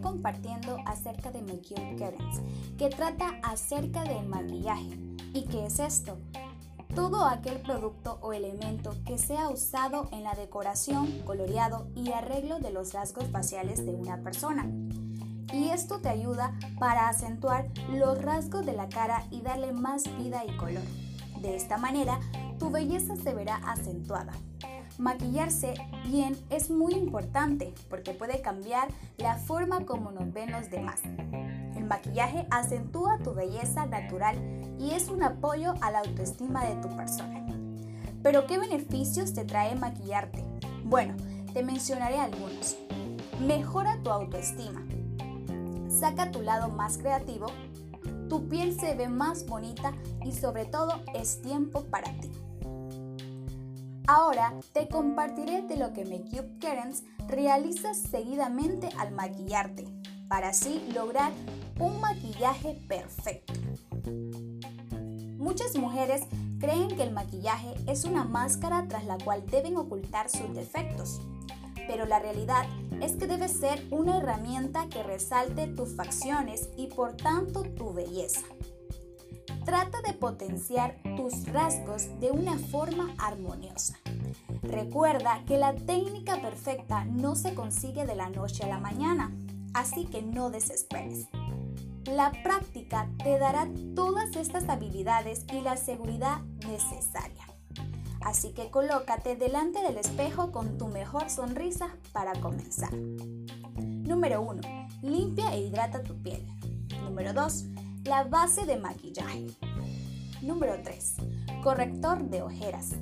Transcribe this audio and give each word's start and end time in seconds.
compartiendo 0.00 0.78
acerca 0.86 1.30
de 1.30 1.42
Make 1.42 1.74
Curtains, 1.98 2.40
que 2.78 2.88
trata 2.88 3.38
acerca 3.42 4.04
del 4.04 4.26
maquillaje. 4.26 4.98
¿Y 5.32 5.44
qué 5.46 5.66
es 5.66 5.78
esto? 5.78 6.18
Todo 6.94 7.24
aquel 7.24 7.60
producto 7.60 8.18
o 8.20 8.32
elemento 8.32 8.96
que 9.04 9.18
sea 9.18 9.48
usado 9.48 10.08
en 10.12 10.24
la 10.24 10.34
decoración, 10.34 11.22
coloreado 11.24 11.86
y 11.94 12.10
arreglo 12.10 12.58
de 12.58 12.70
los 12.70 12.92
rasgos 12.92 13.24
faciales 13.30 13.84
de 13.84 13.92
una 13.92 14.18
persona. 14.22 14.68
Y 15.52 15.70
esto 15.70 16.00
te 16.00 16.08
ayuda 16.08 16.52
para 16.78 17.08
acentuar 17.08 17.68
los 17.92 18.20
rasgos 18.22 18.64
de 18.66 18.72
la 18.72 18.88
cara 18.88 19.26
y 19.30 19.40
darle 19.42 19.72
más 19.72 20.04
vida 20.18 20.42
y 20.46 20.56
color. 20.56 20.84
De 21.40 21.56
esta 21.56 21.76
manera, 21.76 22.20
tu 22.58 22.70
belleza 22.70 23.16
se 23.16 23.34
verá 23.34 23.56
acentuada. 23.56 24.32
Maquillarse 25.00 25.72
bien 26.04 26.36
es 26.50 26.68
muy 26.68 26.92
importante 26.92 27.72
porque 27.88 28.12
puede 28.12 28.42
cambiar 28.42 28.88
la 29.16 29.36
forma 29.36 29.86
como 29.86 30.12
nos 30.12 30.30
ven 30.30 30.52
los 30.52 30.68
demás. 30.68 31.00
El 31.74 31.86
maquillaje 31.86 32.46
acentúa 32.50 33.16
tu 33.24 33.32
belleza 33.32 33.86
natural 33.86 34.36
y 34.78 34.90
es 34.90 35.08
un 35.08 35.22
apoyo 35.22 35.72
a 35.80 35.90
la 35.90 36.00
autoestima 36.00 36.66
de 36.66 36.74
tu 36.82 36.94
persona. 36.94 37.46
Pero 38.22 38.46
¿qué 38.46 38.58
beneficios 38.58 39.32
te 39.32 39.46
trae 39.46 39.74
maquillarte? 39.74 40.44
Bueno, 40.84 41.16
te 41.54 41.62
mencionaré 41.62 42.18
algunos. 42.18 42.76
Mejora 43.40 43.96
tu 44.02 44.10
autoestima. 44.10 44.84
Saca 45.88 46.30
tu 46.30 46.42
lado 46.42 46.68
más 46.68 46.98
creativo. 46.98 47.46
Tu 48.28 48.46
piel 48.50 48.78
se 48.78 48.94
ve 48.94 49.08
más 49.08 49.46
bonita 49.46 49.94
y 50.26 50.32
sobre 50.32 50.66
todo 50.66 51.00
es 51.14 51.40
tiempo 51.40 51.84
para 51.84 52.12
ti. 52.20 52.30
Ahora 54.12 54.54
te 54.72 54.88
compartiré 54.88 55.62
de 55.62 55.76
lo 55.76 55.92
que 55.92 56.04
Makeup 56.04 56.58
Kerens 56.58 57.04
realiza 57.28 57.94
seguidamente 57.94 58.88
al 58.98 59.12
maquillarte, 59.12 59.86
para 60.26 60.48
así 60.48 60.84
lograr 60.92 61.30
un 61.78 62.00
maquillaje 62.00 62.74
perfecto. 62.88 63.52
Muchas 65.38 65.76
mujeres 65.76 66.22
creen 66.58 66.88
que 66.96 67.04
el 67.04 67.12
maquillaje 67.12 67.72
es 67.86 68.04
una 68.04 68.24
máscara 68.24 68.88
tras 68.88 69.04
la 69.04 69.16
cual 69.16 69.46
deben 69.46 69.76
ocultar 69.76 70.28
sus 70.28 70.52
defectos, 70.56 71.20
pero 71.86 72.04
la 72.04 72.18
realidad 72.18 72.66
es 73.00 73.12
que 73.12 73.28
debe 73.28 73.46
ser 73.46 73.86
una 73.92 74.18
herramienta 74.18 74.88
que 74.88 75.04
resalte 75.04 75.68
tus 75.68 75.94
facciones 75.94 76.68
y 76.76 76.88
por 76.88 77.16
tanto 77.16 77.62
tu 77.62 77.92
belleza. 77.92 78.42
Trata 79.64 80.00
de 80.06 80.14
potenciar 80.14 80.96
tus 81.16 81.46
rasgos 81.46 82.08
de 82.20 82.30
una 82.30 82.56
forma 82.58 83.14
armoniosa. 83.18 83.98
Recuerda 84.62 85.42
que 85.46 85.58
la 85.58 85.74
técnica 85.74 86.40
perfecta 86.40 87.04
no 87.04 87.34
se 87.36 87.54
consigue 87.54 88.06
de 88.06 88.14
la 88.14 88.30
noche 88.30 88.64
a 88.64 88.68
la 88.68 88.78
mañana, 88.78 89.32
así 89.74 90.06
que 90.06 90.22
no 90.22 90.50
desesperes. 90.50 91.28
La 92.06 92.32
práctica 92.42 93.08
te 93.22 93.38
dará 93.38 93.68
todas 93.94 94.34
estas 94.36 94.68
habilidades 94.68 95.44
y 95.52 95.60
la 95.60 95.76
seguridad 95.76 96.40
necesaria. 96.66 97.44
Así 98.22 98.52
que 98.52 98.70
colócate 98.70 99.36
delante 99.36 99.82
del 99.82 99.96
espejo 99.96 100.52
con 100.52 100.78
tu 100.78 100.88
mejor 100.88 101.30
sonrisa 101.30 101.88
para 102.12 102.32
comenzar. 102.40 102.92
Número 102.92 104.42
1. 104.42 104.60
Limpia 105.02 105.54
e 105.54 105.60
hidrata 105.62 106.02
tu 106.02 106.20
piel. 106.22 106.46
Número 107.04 107.32
2 107.32 107.89
la 108.04 108.24
base 108.24 108.64
de 108.64 108.78
maquillaje. 108.78 109.46
Número 110.42 110.74
3. 110.82 111.16
Corrector 111.62 112.22
de 112.30 112.42
ojeras. 112.42 112.92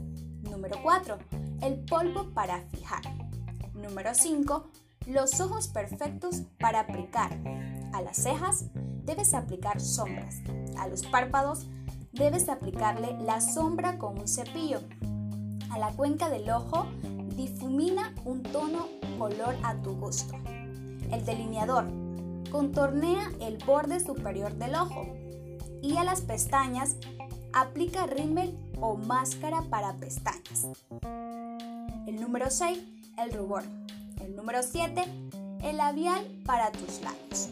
Número 0.42 0.76
4. 0.82 1.18
El 1.62 1.80
polvo 1.84 2.30
para 2.34 2.62
fijar. 2.68 3.02
Número 3.74 4.14
5. 4.14 4.70
Los 5.06 5.40
ojos 5.40 5.68
perfectos 5.68 6.42
para 6.58 6.80
aplicar. 6.80 7.38
A 7.92 8.02
las 8.02 8.16
cejas 8.16 8.66
debes 9.04 9.34
aplicar 9.34 9.80
sombras. 9.80 10.40
A 10.78 10.88
los 10.88 11.06
párpados 11.06 11.66
debes 12.12 12.48
aplicarle 12.48 13.16
la 13.20 13.40
sombra 13.40 13.98
con 13.98 14.18
un 14.18 14.28
cepillo. 14.28 14.80
A 15.70 15.78
la 15.78 15.92
cuenca 15.92 16.28
del 16.28 16.50
ojo 16.50 16.88
difumina 17.36 18.14
un 18.24 18.42
tono 18.42 18.88
color 19.18 19.56
a 19.62 19.80
tu 19.80 19.96
gusto. 19.96 20.34
El 21.12 21.24
delineador 21.24 22.07
Contornea 22.50 23.30
el 23.40 23.58
borde 23.58 24.00
superior 24.00 24.54
del 24.54 24.74
ojo 24.74 25.06
y 25.82 25.96
a 25.96 26.04
las 26.04 26.22
pestañas 26.22 26.96
aplica 27.52 28.06
rímel 28.06 28.56
o 28.80 28.96
máscara 28.96 29.62
para 29.62 29.96
pestañas. 29.96 30.66
El 32.06 32.20
número 32.20 32.50
6, 32.50 32.78
el 33.18 33.32
rubor. 33.32 33.64
El 34.22 34.34
número 34.34 34.62
7, 34.62 35.04
el 35.62 35.76
labial 35.76 36.24
para 36.44 36.72
tus 36.72 37.00
labios. 37.02 37.50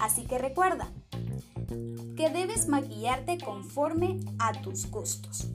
Así 0.00 0.24
que 0.24 0.38
recuerda 0.38 0.88
que 2.16 2.30
debes 2.32 2.68
maquillarte 2.68 3.38
conforme 3.38 4.20
a 4.38 4.52
tus 4.62 4.90
gustos. 4.90 5.46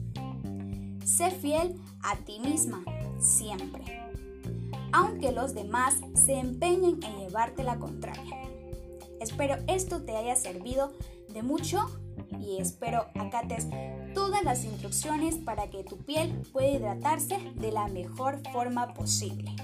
Sé 1.04 1.30
fiel 1.30 1.80
a 2.02 2.16
ti 2.16 2.38
misma 2.40 2.82
siempre 3.18 4.06
aunque 4.96 5.30
los 5.30 5.54
demás 5.54 5.94
se 6.14 6.38
empeñen 6.38 6.98
en 7.04 7.18
llevarte 7.18 7.62
la 7.62 7.78
contraria. 7.78 8.34
Espero 9.20 9.56
esto 9.68 10.02
te 10.02 10.16
haya 10.16 10.34
servido 10.36 10.94
de 11.28 11.42
mucho 11.42 11.86
y 12.40 12.58
espero 12.60 13.04
acates 13.14 13.66
todas 14.14 14.42
las 14.42 14.64
instrucciones 14.64 15.36
para 15.36 15.68
que 15.68 15.84
tu 15.84 15.98
piel 15.98 16.40
pueda 16.50 16.68
hidratarse 16.68 17.36
de 17.56 17.72
la 17.72 17.88
mejor 17.88 18.40
forma 18.52 18.94
posible. 18.94 19.54